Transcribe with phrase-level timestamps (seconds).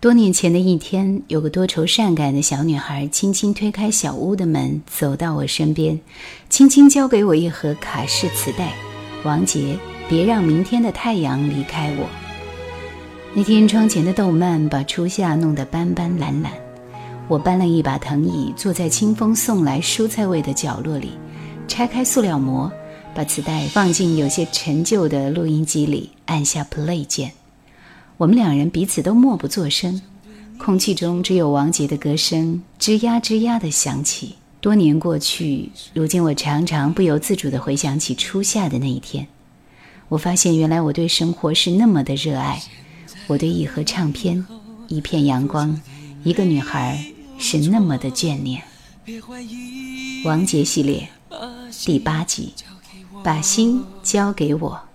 [0.00, 5.98] 多年前的一天，有个多愁善感的小女孩轻轻推开小屋的门，走到我身边，
[6.48, 8.72] 轻轻交给我一盒卡式磁带。
[9.24, 9.76] 王杰，
[10.08, 12.06] 别让明天的太阳离开我。
[13.34, 16.52] 那天窗前的豆蔓把初夏弄得斑斑蓝蓝，
[17.26, 21.10] 我搬了一把藤椅，坐在清风送来蔬菜味的角落里，
[21.66, 22.70] 拆开塑料膜，
[23.16, 27.32] 把磁带放进有些陈旧的录音机里，按下 play 键。
[28.18, 30.02] 我们两人彼此都默不作声，
[30.58, 34.34] 空气中只有王杰的歌声吱呀吱呀地响起。
[34.60, 39.24] 多年过去，如今我常常不由自主地回想起初夏的那一天。
[40.08, 42.60] 我发现，原来我对生活是那么的热爱。
[43.28, 44.44] 我对一盒唱片、
[44.88, 45.80] 一片阳光、
[46.24, 47.00] 一个女孩
[47.38, 48.60] 是那么的眷恋。
[50.24, 51.08] 王杰系列
[51.84, 52.52] 第八集，
[53.22, 54.87] 把心交给我。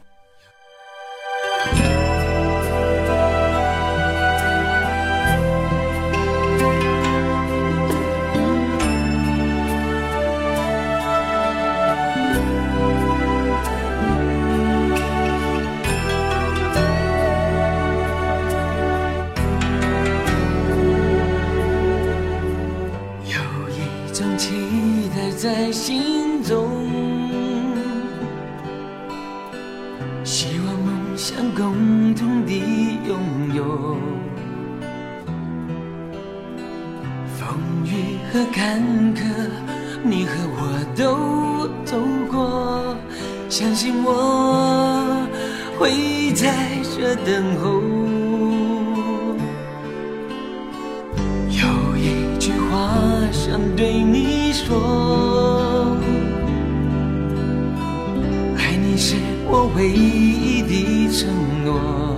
[58.96, 59.16] 你是
[59.48, 61.28] 我唯一的承
[61.66, 62.16] 诺，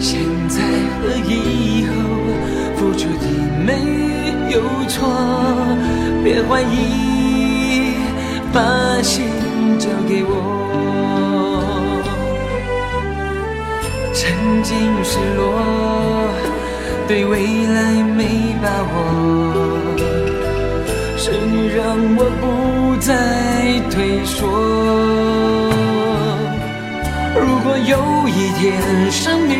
[0.00, 0.62] 现在
[1.02, 1.92] 和以后
[2.76, 3.26] 付出的
[3.62, 3.74] 没
[4.50, 5.06] 有错，
[6.24, 7.92] 别怀疑，
[8.54, 9.26] 把心
[9.78, 10.32] 交给我。
[14.14, 14.32] 曾
[14.62, 15.60] 经失落，
[17.06, 18.96] 对未来没把握，
[21.18, 21.84] 是你让
[22.16, 22.65] 我不
[23.00, 23.46] 再。
[23.90, 24.46] 退缩。
[27.40, 29.54] 如果有一天生命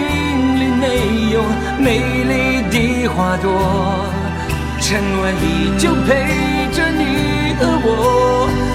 [0.60, 0.84] 里没
[1.32, 1.42] 有
[1.78, 3.48] 美丽的花朵，
[4.80, 6.08] 承诺依旧陪
[6.72, 7.88] 着你和我，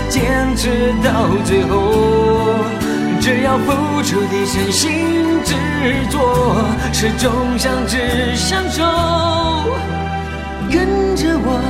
[0.10, 1.08] 坚持到
[1.46, 1.72] 最后。
[3.20, 4.82] 只要付出的真心
[5.44, 5.54] 执
[6.10, 6.16] 着，
[6.92, 8.84] 始终相知相守，
[10.72, 11.62] 跟着我。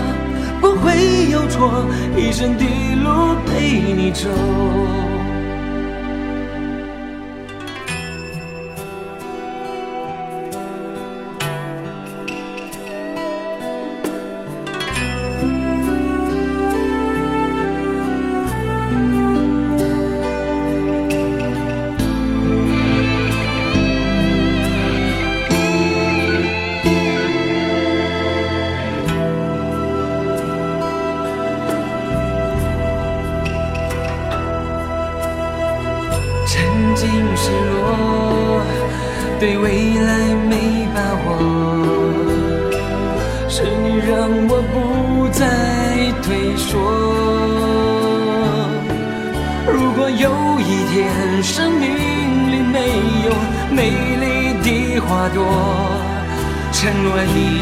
[1.47, 1.85] 错，
[2.17, 2.65] 一生的
[3.03, 4.29] 路陪你走。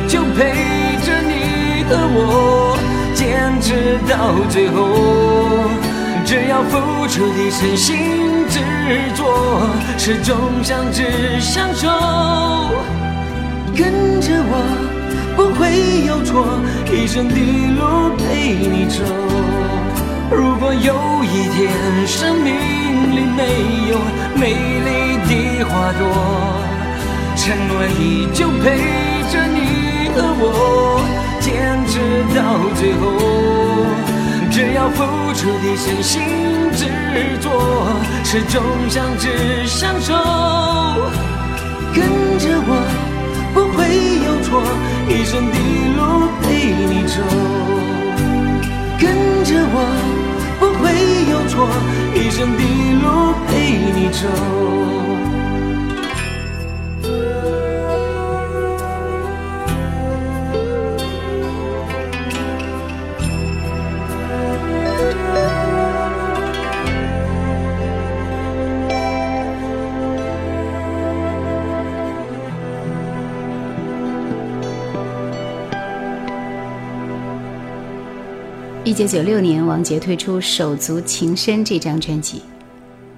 [0.08, 2.78] 就陪着你和我，
[3.14, 4.78] 坚持到最后。
[6.26, 7.98] 只要付出的真心
[8.50, 8.60] 执
[9.16, 9.20] 着，
[9.98, 11.88] 始终相知相守，
[13.76, 14.54] 跟着我。
[15.36, 16.60] 不会有错，
[16.92, 17.80] 一生的路
[18.18, 19.02] 陪你走。
[20.30, 20.94] 如果有
[21.24, 21.72] 一天
[22.06, 22.54] 生命
[23.16, 23.42] 里没
[23.90, 23.98] 有
[24.36, 24.54] 美
[24.86, 25.32] 丽的
[25.66, 26.02] 花朵，
[27.36, 28.66] 承诺依旧陪
[29.32, 29.58] 着你
[30.14, 30.46] 和我，
[31.40, 31.48] 坚
[31.88, 31.94] 持
[32.36, 32.38] 到
[32.76, 33.02] 最后。
[34.52, 34.98] 只要付
[35.36, 36.22] 出的真心
[36.74, 36.86] 执
[37.40, 37.46] 着，
[38.24, 39.24] 始终相知
[39.68, 40.14] 相守。
[41.94, 42.04] 跟
[42.40, 42.72] 着我
[43.54, 43.78] 不会
[44.26, 44.62] 有错，
[45.08, 45.56] 一生的
[45.98, 46.00] 路
[46.42, 46.48] 陪
[46.90, 47.16] 你走。
[49.00, 49.08] 跟
[49.46, 49.76] 着我
[50.60, 50.84] 不会
[51.32, 51.68] 有错，
[52.16, 52.62] 一生的
[53.02, 53.06] 路
[53.48, 53.50] 陪
[53.96, 54.28] 你走。
[78.90, 82.42] 一九九六年，王杰推出《手足情深》这张专辑。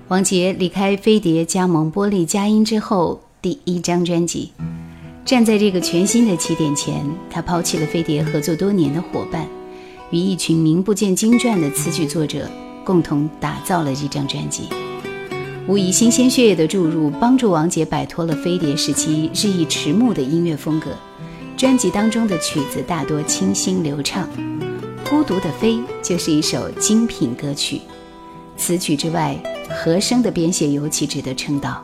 [0.09, 4.51] 王杰离开飞碟，加盟玻璃佳音之后，第一张专辑。
[5.23, 9.47] 站在这个全新的起点前，他抛弃了飞碟合作多年的伙伴，
[10.09, 12.51] 与一群名不见经传的词曲作者
[12.83, 14.63] 共同打造了这张专辑。
[15.69, 20.91] 无疑，新鲜血液的注入，帮助王杰摆脱了飞碟时期日益迟暮的音乐风格。
[21.55, 24.27] 专辑当中的曲子大多清新流畅。
[25.11, 27.81] 孤独的飞就是一首精品歌曲，
[28.55, 29.35] 词曲之外，
[29.69, 31.83] 和声的编写尤其值得称道。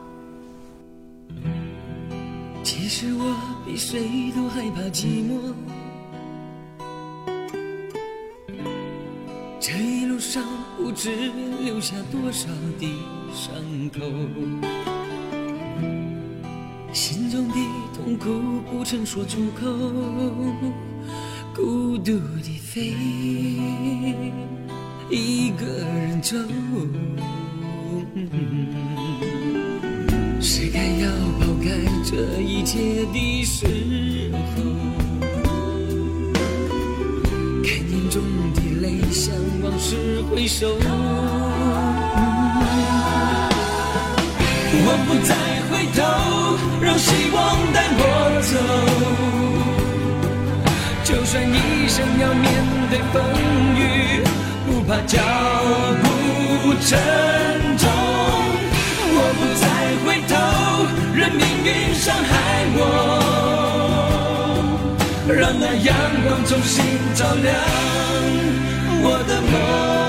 [2.63, 3.35] 其实我
[3.65, 5.53] 比谁都害怕寂寞，
[9.59, 10.41] 这一路上
[10.77, 11.29] 不知
[11.61, 12.47] 留下多少
[12.79, 12.89] 的
[13.33, 13.53] 伤
[13.91, 13.99] 口，
[16.93, 17.55] 心中的
[17.93, 19.67] 痛苦不曾说出口。
[21.57, 22.11] 孤独
[22.43, 22.93] 地飞，
[25.09, 26.37] 一个人走。
[30.39, 31.09] 是该要
[31.39, 31.65] 抛开
[32.05, 32.77] 这一切
[33.11, 33.65] 的时
[34.53, 34.61] 候，
[37.63, 38.21] 看眼中
[38.53, 39.33] 的泪，向
[39.63, 40.67] 往事回首。
[44.79, 45.33] 我不再
[45.71, 45.99] 回头，
[46.85, 48.01] 让希望带我
[48.43, 49.46] 走。
[51.07, 52.51] 就算一生要面
[52.89, 53.23] 对风
[53.77, 54.21] 雨，
[54.65, 55.17] 不怕脚
[56.03, 56.05] 步
[56.81, 56.99] 沉
[57.77, 57.87] 重。
[59.15, 59.65] 我不再
[60.03, 60.35] 回头，
[61.15, 62.29] 任命运伤害
[62.75, 62.81] 我，
[65.29, 65.95] 让那阳
[66.25, 66.83] 光重新
[67.15, 67.55] 照亮
[69.01, 70.06] 我的梦。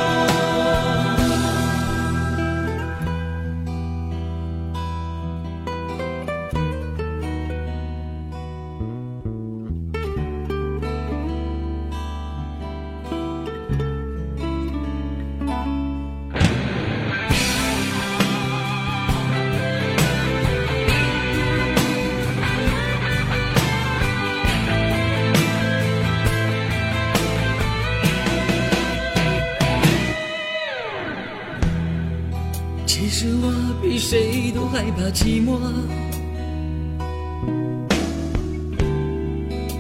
[35.19, 35.59] 寂寞，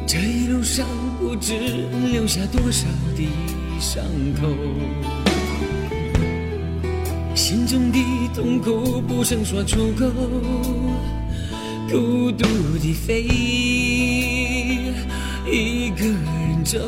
[0.05, 0.84] 这一路上
[1.20, 1.55] 不知
[2.10, 3.24] 留下多少的
[3.79, 4.03] 伤
[4.34, 4.48] 口，
[7.36, 7.98] 心中的
[8.34, 10.10] 痛苦不曾说出口，
[11.89, 12.44] 孤独
[12.81, 13.22] 的飞，
[15.46, 16.81] 一个人走。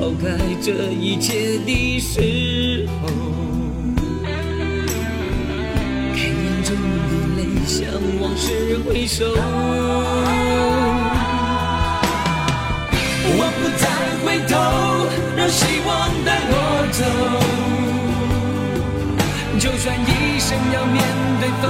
[0.00, 0.24] 抛开
[0.62, 3.08] 这一切的时候，
[6.14, 7.84] 看眼中的泪，向
[8.18, 9.26] 往事回首。
[13.36, 13.84] 我不再
[14.24, 14.56] 回头，
[15.36, 15.88] 让希望
[16.24, 16.54] 带我
[16.92, 17.04] 走。
[19.58, 21.04] 就算一生要面
[21.40, 21.68] 对风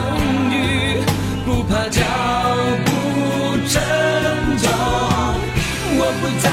[0.53, 1.03] 雨，
[1.45, 2.01] 不怕脚
[2.87, 2.89] 步
[3.67, 3.83] 沉
[4.57, 4.71] 重。
[5.99, 6.49] 我不再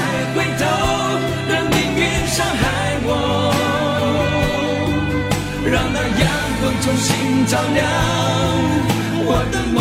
[6.88, 7.84] 重新照亮
[9.26, 9.78] 我的梦。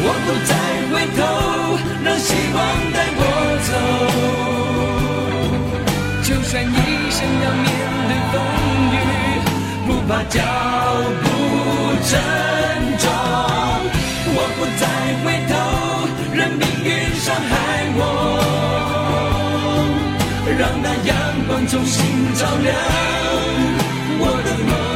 [0.00, 0.50] 我不再
[0.88, 1.20] 回头，
[2.02, 2.58] 让希望
[2.94, 3.20] 带我
[3.68, 3.70] 走。
[6.22, 6.66] 就算一
[7.10, 7.68] 生要面
[8.08, 8.34] 对风
[8.94, 8.96] 雨，
[9.86, 10.34] 不怕脚
[11.22, 11.24] 步
[12.08, 12.10] 沉
[12.96, 13.04] 重。
[14.34, 14.82] 我不再
[15.22, 15.52] 回头，
[16.32, 16.88] 任命运
[17.20, 17.52] 伤害
[17.94, 18.00] 我。
[20.58, 21.12] 让那阳
[21.46, 22.76] 光重新照亮
[24.18, 24.91] 我的梦。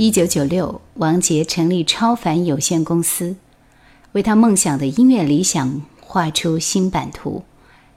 [0.00, 3.34] 一九九六，王杰成立超凡有限公司，
[4.12, 7.42] 为他梦想的音乐理想画出新版图，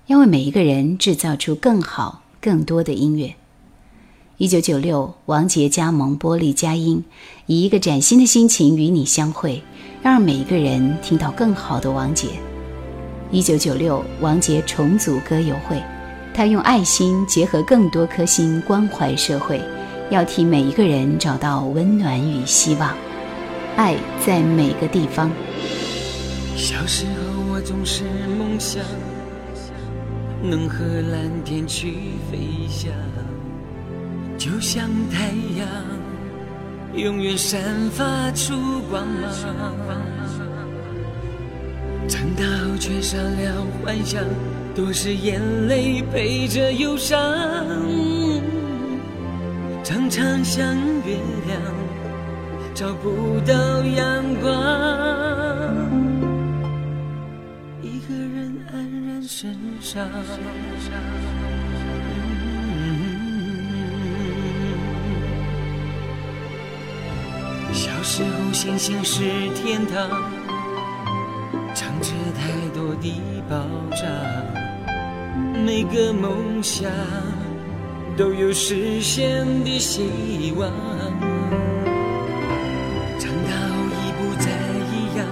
[0.08, 3.36] 要为每一个人制造出更好、更多的音乐。
[4.38, 7.04] 一九九六，王杰加盟玻璃佳音，
[7.46, 9.62] 以一个崭新的心情与你相会，
[10.02, 12.30] 让每一个人听到更好的王杰。
[13.30, 15.80] 一九九六，王杰重组歌友会，
[16.34, 19.62] 他用爱心结合更多颗心，关怀社会。
[20.12, 22.94] 要替每一个人找到温暖与希望，
[23.78, 25.32] 爱在每个地方。
[26.58, 28.04] 小时候我总是
[28.38, 28.84] 梦想
[30.44, 31.94] 能和蓝天去
[32.30, 32.92] 飞翔，
[34.38, 35.28] 就像太
[35.58, 35.68] 阳
[36.94, 38.54] 永远散发出
[38.90, 39.98] 光芒。
[42.10, 44.22] 长大后却少了幻想，
[44.76, 45.40] 都是眼
[45.70, 47.18] 泪陪着忧伤。
[49.84, 50.64] 常常想
[51.06, 51.60] 月亮
[52.74, 54.52] 找不到阳光，
[57.82, 58.74] 一个人黯
[59.08, 60.08] 然神伤。
[67.74, 69.24] 小时候星星是
[69.56, 70.10] 天堂，
[71.74, 73.12] 藏着太多的
[73.50, 74.06] 宝藏，
[75.66, 76.90] 每个梦想。
[78.18, 80.70] 都有实现的希望。
[83.18, 84.46] 长大后已不再
[84.92, 85.26] 一样，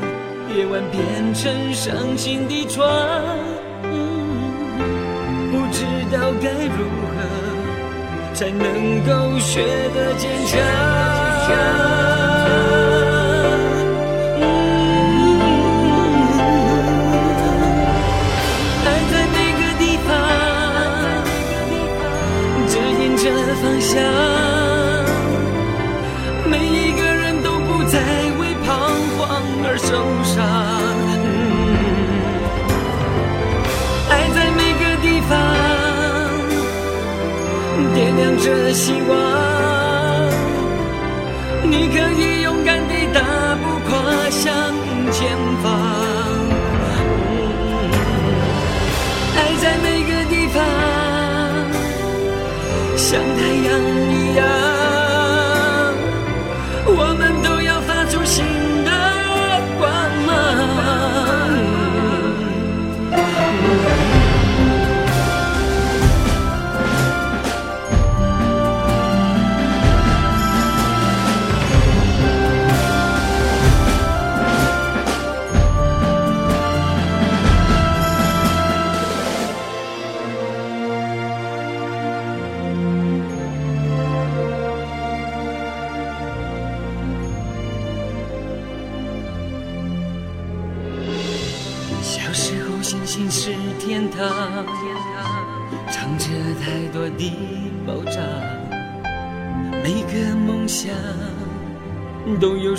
[0.56, 2.88] 夜晚变成伤心的床。
[5.52, 7.18] 不知道该如何
[8.34, 12.09] 才能够学得坚强。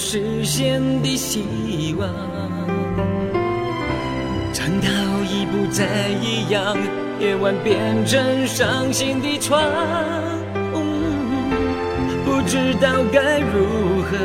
[0.03, 2.09] 实现的希望。
[4.51, 6.75] 长大后已不再一样，
[7.21, 9.63] 夜晚变成伤心的窗，
[12.25, 14.17] 不知道该如何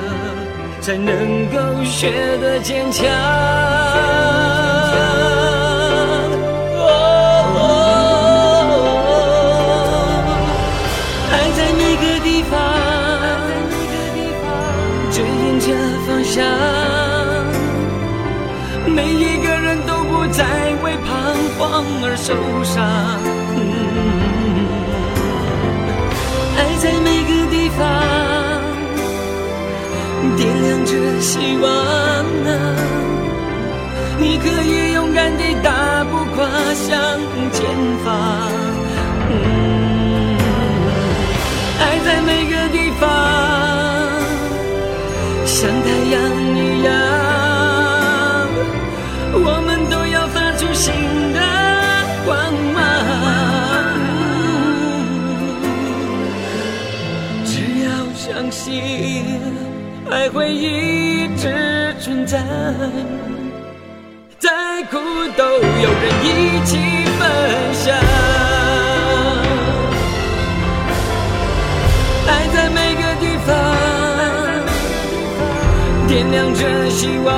[0.80, 3.06] 才能够学得坚强。
[22.04, 22.74] 而受伤。
[26.58, 27.80] 爱在每个地方，
[30.38, 31.66] 点亮着希望
[32.46, 32.50] 啊！
[34.18, 37.20] 你可以勇敢地大步跨向
[37.52, 37.66] 前
[38.04, 38.08] 方。
[41.80, 43.04] 爱在每个地方。
[45.46, 46.16] 像太阳
[46.56, 46.90] 一样，
[49.34, 50.94] 我们都要发出新
[51.34, 51.40] 的
[58.66, 59.24] 心，
[60.10, 62.44] 爱会一直存在，
[64.40, 64.98] 再苦
[65.38, 66.80] 都有人一起
[67.20, 67.22] 分
[67.74, 67.96] 享。
[72.28, 73.54] 爱在每个地方。
[76.08, 77.36] 点亮着希望，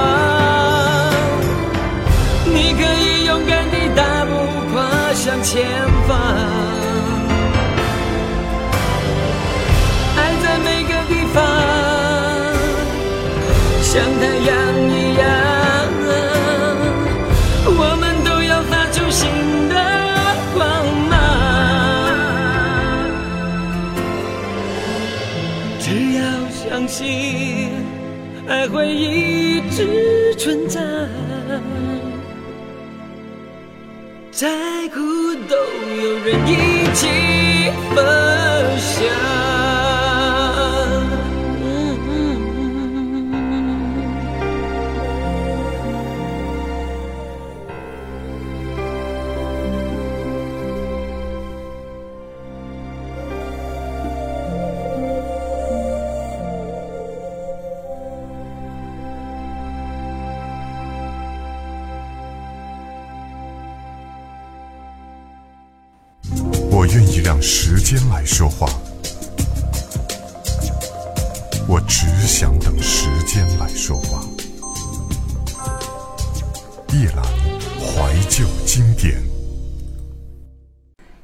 [28.90, 30.82] 一直存在。
[34.32, 34.48] 再
[34.90, 35.00] 苦
[35.50, 37.08] 都有人一起
[37.96, 38.47] 分
[66.94, 68.70] 愿意让时间来说话，
[71.68, 74.24] 我只想等时间来说话。
[76.94, 77.26] 叶兰
[77.78, 79.22] 怀旧经典。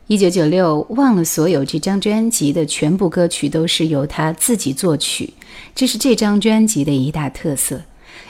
[0.08, 5.34] 一九九六，忘了所有这张专辑的全部歌曲都是由他自己作曲，
[5.74, 7.82] 这是这张专辑的一大特色。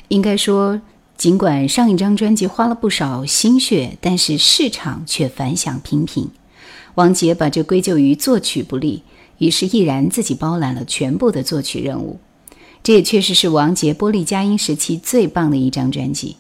[0.10, 0.80] 应该说，
[1.18, 6.30] 尽管上一张专辑花了不少心血，但是市场却反响平平。
[6.96, 9.04] 王杰把这归咎于作曲不力，
[9.40, 12.20] 于是毅然自己包揽了全部的作曲任务。
[12.84, 16.38] 这也确实是王杰玻璃佳音时期最棒的一张专辑。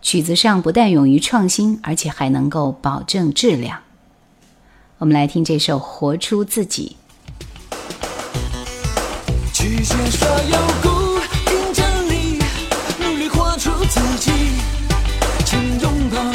[0.00, 3.80] 曲子上不但勇于创新，而且还能够保证质量。
[4.98, 6.96] 我们来听这首《活出自己》。
[9.52, 12.38] 拒绝所有固定真理，
[13.00, 14.32] 努力活出自己，
[15.44, 16.31] 请拥抱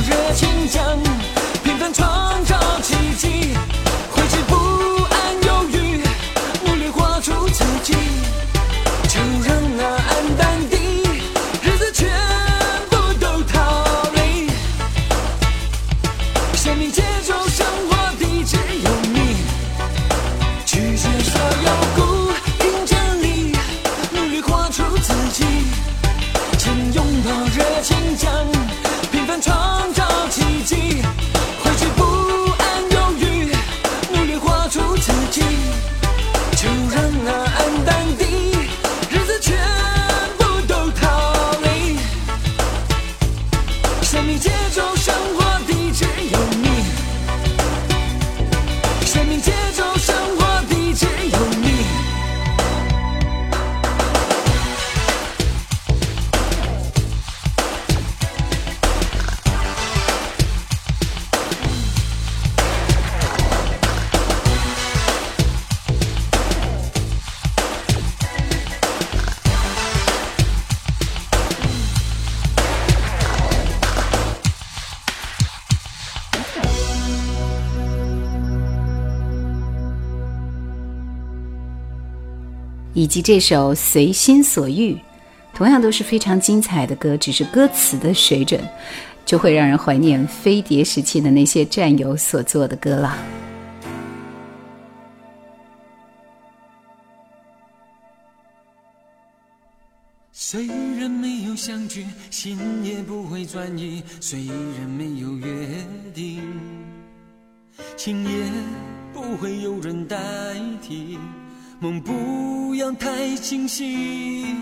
[83.08, 84.94] 以及这首《随心所欲》，
[85.54, 88.62] 同样都是非常精彩的歌，只是歌词的水准，
[89.26, 93.18] 就会让人怀念飞碟时期的那些战友所做的歌了。
[100.34, 104.38] 虽然没有相聚，心也不会转移；虽
[104.78, 105.48] 然没有约
[106.14, 106.42] 定，
[107.96, 108.52] 情也
[109.14, 110.18] 不会有人代
[110.82, 111.18] 替。
[111.80, 114.56] 梦不要太清晰，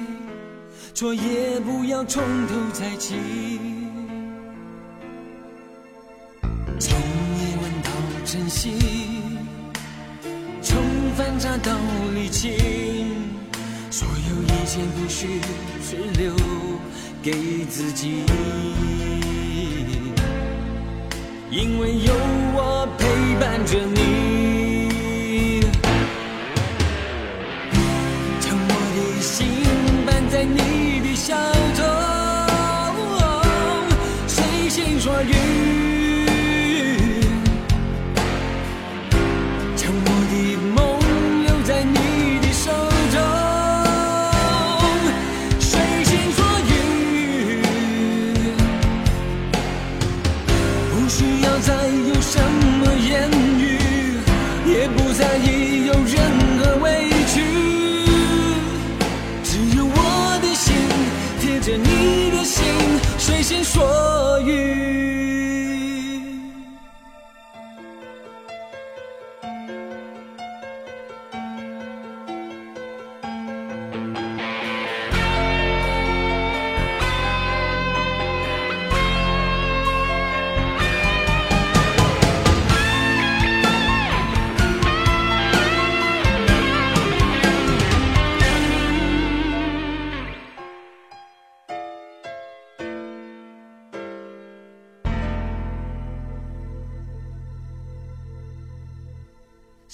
[0.94, 3.16] 错也不要从头再起。
[6.78, 7.90] 从夜晚到
[8.26, 8.74] 晨曦，
[10.62, 10.78] 从
[11.16, 11.72] 反差到
[12.14, 12.52] 理清，
[13.90, 15.40] 所有一切不需
[15.88, 16.36] 只留
[17.24, 17.32] 给
[17.70, 18.26] 自己，
[21.50, 22.14] 因为有
[22.58, 23.95] 我陪伴着。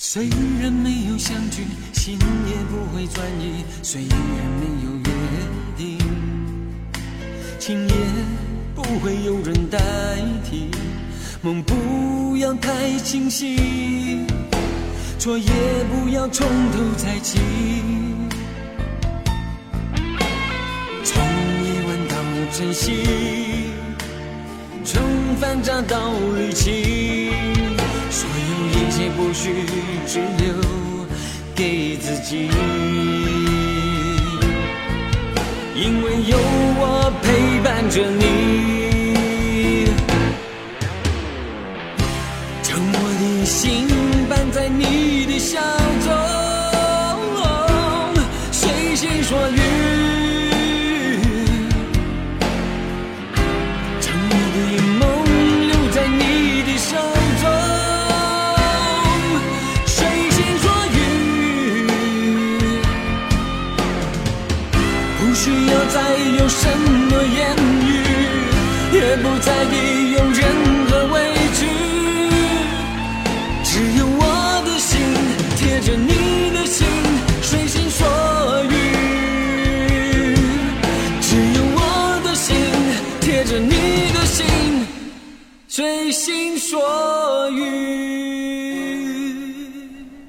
[0.03, 0.27] 虽
[0.59, 1.61] 然没有相聚，
[1.93, 4.19] 心也不会转移；虽然
[4.59, 5.11] 没有约
[5.77, 5.99] 定，
[7.59, 7.95] 情也
[8.73, 9.77] 不会有人代
[10.43, 10.71] 替。
[11.43, 14.25] 梦不要太清晰，
[15.19, 15.45] 错也
[15.91, 17.39] 不要从头再起。
[21.03, 21.23] 从
[21.63, 22.15] 夜晚到
[22.51, 23.03] 晨曦，
[24.83, 24.99] 从
[25.39, 27.31] 繁杂到理清。
[28.09, 29.49] 所有也不许
[30.05, 30.53] 只留
[31.55, 32.47] 给自己，
[35.75, 36.37] 因为有
[36.77, 39.87] 我陪伴着你，
[42.61, 43.87] 沉默的心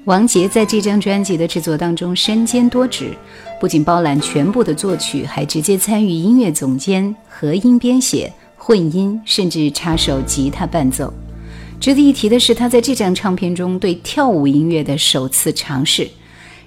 [0.05, 3.11] 王杰在这张专辑的制作当中身兼多职。
[3.57, 11.13] 不仅包揽全部的作曲，还直接参与音乐总监、和音编写、混音，甚至插手吉他伴奏。
[11.79, 16.09] 值得一提的是，他在这张唱片中对跳舞音乐的首次尝试，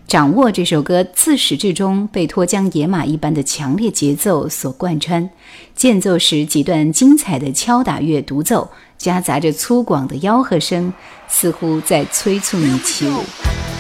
[0.07, 5.29] 掌握这首歌自始至终被脱缰野马一般的强烈节奏所贯穿，
[5.75, 10.92] 间奏时几段精彩的敲打乐独奏，夹杂着粗犷的吆喝声，
[11.27, 13.75] 似乎在催促你起舞。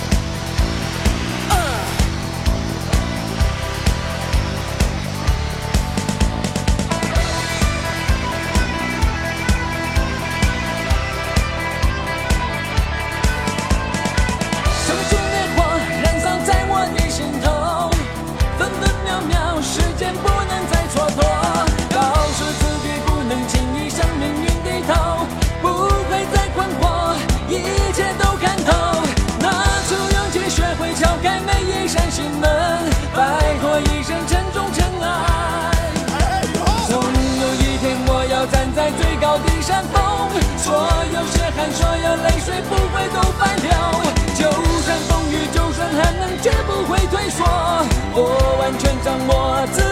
[48.14, 49.85] 我完全掌握自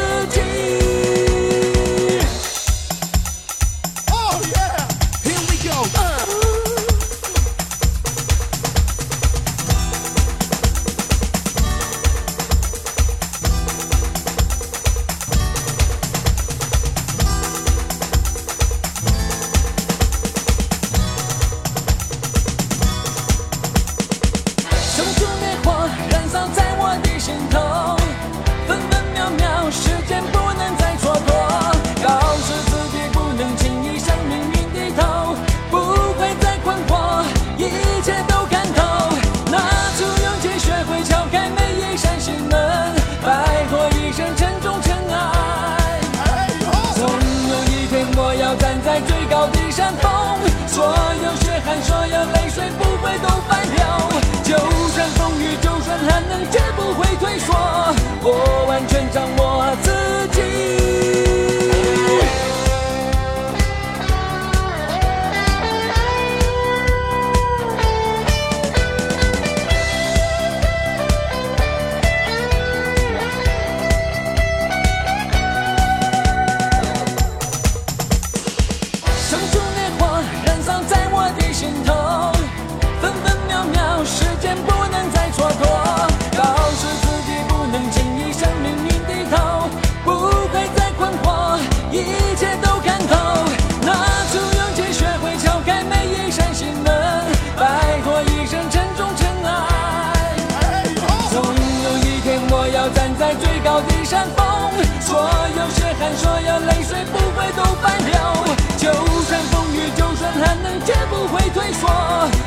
[58.25, 58.54] whoa.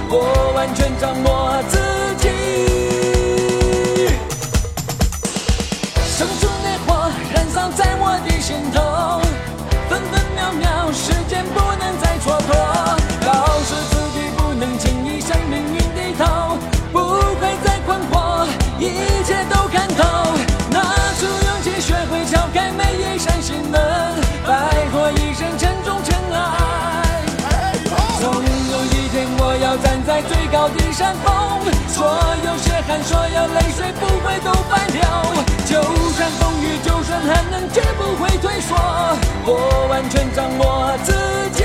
[0.10, 2.07] 我完全掌握自
[30.52, 32.08] 高的山峰，所
[32.46, 35.02] 有血汗，所有泪水不会都白流。
[35.66, 35.82] 就
[36.12, 38.76] 算风雨，就算寒冷，绝不会退缩。
[39.46, 41.14] 我完全掌握自
[41.52, 41.64] 己。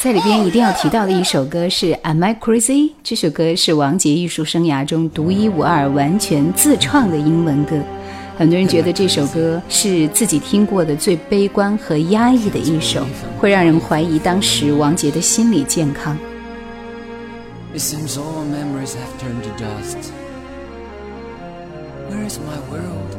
[0.00, 2.70] 在里边一定要提到的一首歌是《Am I Crazy》。
[3.02, 7.76] 这首歌是王杰艺术生涯中独一无二、完全自创的英文歌。
[8.38, 13.04] 很多人觉得这首歌是自己听过的最悲观和压抑的一首，
[13.36, 16.16] 会让人怀疑当时王杰的心理健康。
[17.74, 20.12] It seems all memories have turned to dust.
[22.08, 23.16] Where is my world?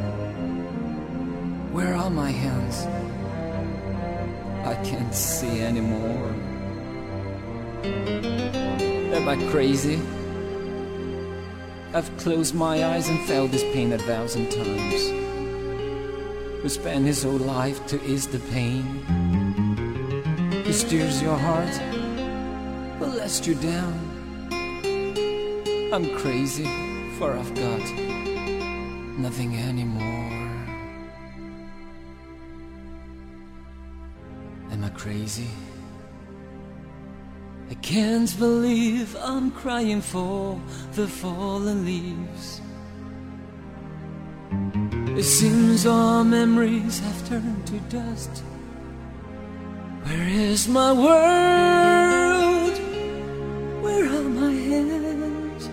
[1.74, 2.86] Where are my hands?
[4.64, 6.32] I can't see anymore.
[7.84, 9.98] Am I crazy?
[11.92, 15.10] I've closed my eyes and felt this pain a thousand times.
[16.62, 18.82] Who spent his whole life to ease the pain?
[20.64, 21.74] Who steers your heart?
[23.00, 23.98] Who lets you down?
[25.92, 26.68] I'm crazy,
[27.18, 27.82] for I've got
[29.18, 30.30] nothing anymore.
[34.70, 35.48] Am I crazy?
[37.70, 40.60] I can't believe I'm crying for
[40.94, 42.60] the fallen leaves.
[45.16, 48.42] It seems all memories have turned to dust.
[50.02, 52.76] Where is my world?
[53.84, 55.70] Where are my hands?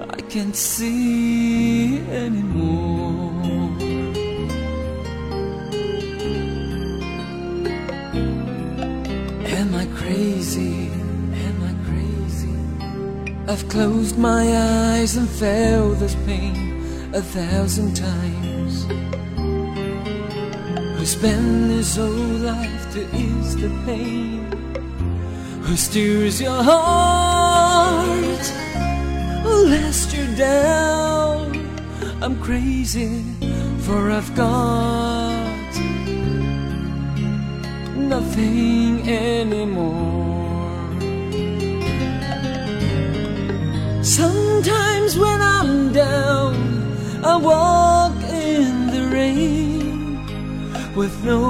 [0.00, 3.33] I can't see anymore.
[13.46, 16.80] I've closed my eyes and felt this pain
[17.12, 18.84] a thousand times.
[20.96, 24.50] Who spent his whole life to ease the pain?
[25.64, 28.46] Who steers your heart?
[29.44, 31.68] Who lets you down?
[32.22, 33.22] I'm crazy,
[33.80, 35.74] for I've got
[37.94, 40.33] nothing anymore.
[44.54, 46.54] Sometimes when I'm down,
[47.24, 51.42] I walk in the rain with no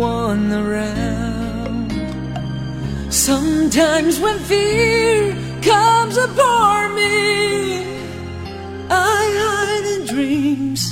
[0.00, 1.92] one around.
[3.12, 7.84] Sometimes when fear comes upon me,
[8.88, 10.82] I hide in dreams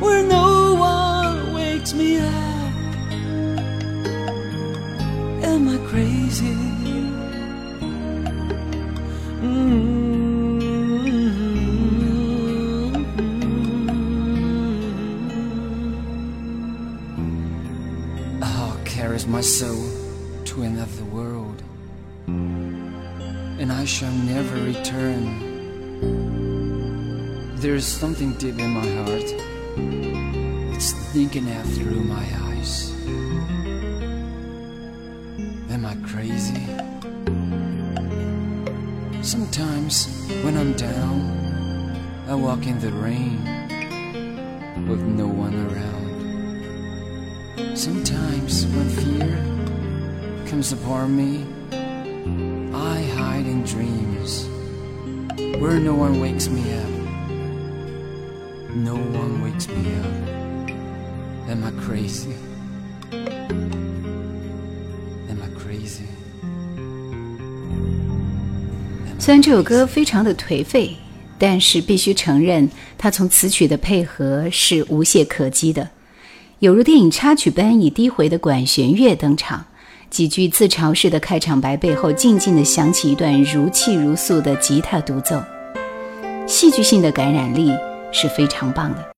[0.00, 2.74] where no one wakes me up.
[5.44, 6.59] Am I crazy?
[19.40, 19.88] My soul
[20.44, 21.62] to another world,
[22.26, 25.24] and I shall never return.
[27.56, 29.32] There is something deep in my heart.
[30.76, 32.92] It's thinking out through my eyes.
[35.70, 36.66] Am I crazy?
[39.22, 40.06] Sometimes
[40.44, 41.96] when I'm down,
[42.28, 43.42] I walk in the rain
[44.86, 45.89] with no one around.
[47.73, 49.27] Sometimes when fear
[50.47, 51.45] comes upon me,
[52.73, 54.47] I hide in dreams
[55.59, 56.89] where no one wakes me up.
[58.75, 61.49] No one wakes me up.
[61.49, 62.35] Am I crazy?
[65.29, 66.05] Am I crazy?
[69.19, 70.97] 虽然这首歌非常的颓废，
[71.39, 75.89] 但是必须承认，它从词曲的配合是无懈可击的，
[76.60, 79.64] 有如电影插曲般以低回的管弦乐登场，
[80.10, 85.42] 几句自嘲式的开场白背后，静静的响起一段如泣如诉的吉他独奏，
[86.46, 87.72] 戏剧性的感染力
[88.12, 89.02] 是非常棒的。